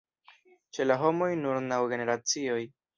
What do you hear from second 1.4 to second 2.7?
nur naŭ generacioj.